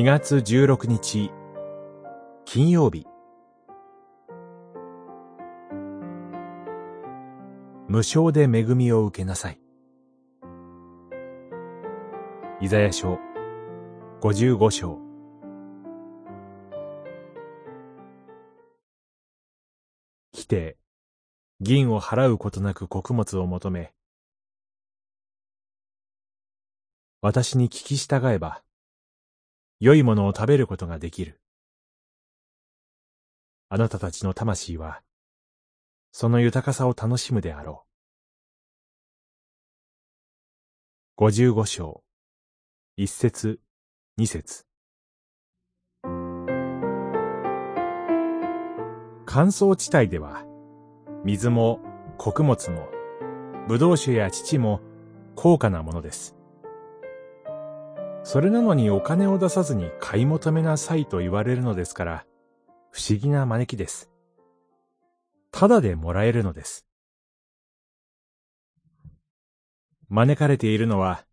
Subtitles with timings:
[0.00, 1.30] 2月16日。
[2.46, 3.06] 金曜日。
[7.86, 9.60] 無償で恵みを受けなさい。
[12.62, 13.18] イザヤ書
[14.22, 14.98] 55章。
[20.32, 20.78] 来て、
[21.60, 23.92] 銀を払うことなく穀物を求め、
[27.20, 28.62] 私に聞き従えば、
[29.80, 31.40] 良いものを食べることができる。
[33.70, 35.00] あなたたちの魂は、
[36.12, 37.90] その豊かさを楽しむであろう。
[41.16, 42.04] 五十五章、
[42.98, 43.58] 一節、
[44.18, 44.66] 二節。
[49.24, 50.44] 乾燥地帯では、
[51.24, 51.80] 水も
[52.18, 52.90] 穀物も、
[53.66, 54.82] 葡萄酒や乳も
[55.36, 56.39] 高価なものです。
[58.32, 62.26] それなのにお金を出さずに買い求めなさいと言われるのですから、
[62.92, 64.08] 不思議な招きです。
[65.50, 66.86] ただでもらえるのです。
[70.10, 71.24] 招かれているのは、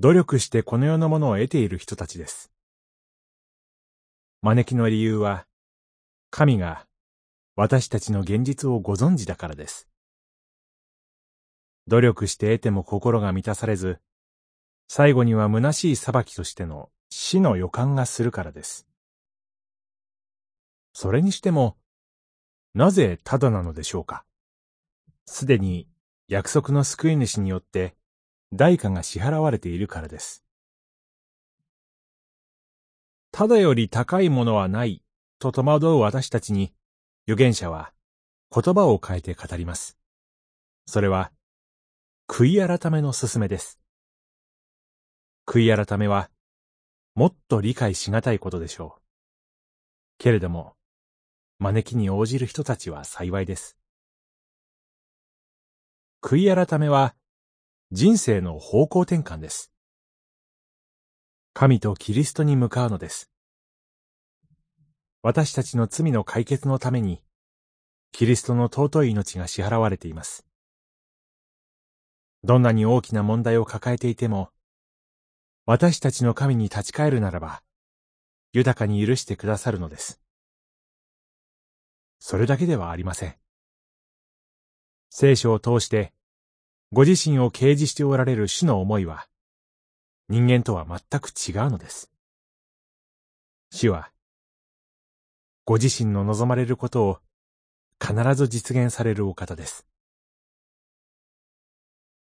[0.00, 2.50] 努力してこの世のものを得ている人たちです。
[4.42, 5.46] 招きの理由は、
[6.30, 6.84] 神が
[7.54, 9.88] 私たちの現実をご存知だからです。
[11.86, 14.00] 努力して得ても心が満たされず、
[14.88, 18.86] 最後には虚しい裁きとしての死の予感がするからです。
[20.94, 21.76] それにしても、
[22.74, 24.24] なぜただなのでしょうか？
[25.26, 25.88] すでに
[26.26, 27.96] 約束の救い主によって
[28.52, 30.42] 代価が支払われているからです。
[33.30, 35.02] ただより高いものはない
[35.38, 36.72] と戸惑う私たちに
[37.26, 37.92] 預言者は
[38.50, 39.98] 言葉を変えて語ります。
[40.86, 41.30] それは
[42.26, 43.77] 悔い改めの勧めです。
[45.50, 46.30] 悔い改めは、
[47.14, 49.02] もっと理解しがたいことでしょう。
[50.18, 50.74] けれども、
[51.58, 53.78] 招きに応じる人たちは幸いです。
[56.20, 57.14] 悔い改めは、
[57.92, 59.72] 人生の方向転換です。
[61.54, 63.30] 神とキリストに向かうのです。
[65.22, 67.22] 私たちの罪の解決のために、
[68.12, 70.44] キリストの尊い命が支払われています。
[72.44, 74.50] どんなに大きな問題を抱えていても、
[75.70, 77.62] 私たちの神に立ち返るならば、
[78.54, 80.18] 豊かに許してくださるのです。
[82.20, 83.36] それだけではありません。
[85.10, 86.14] 聖書を通して、
[86.90, 89.28] ご自身を掲示しておられる主の思いは、
[90.30, 92.10] 人間とは全く違うのです。
[93.70, 94.10] 主は、
[95.66, 97.18] ご自身の望まれることを
[98.00, 99.86] 必ず実現されるお方です。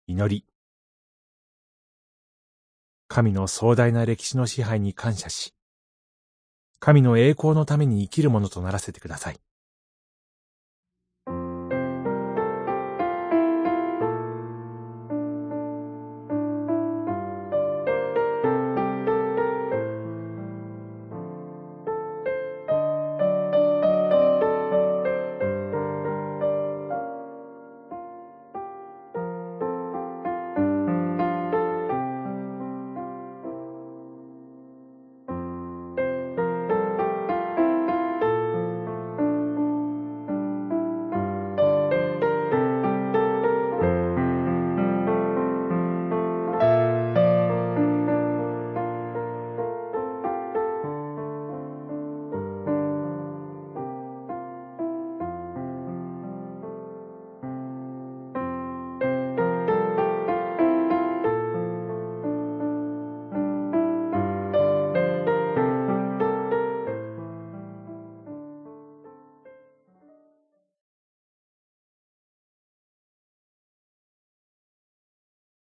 [0.06, 0.46] 祈り。
[3.13, 5.53] 神の壮大な歴史の支配に感謝し、
[6.79, 9.39] 神の栄光のために生きるものとならせてください。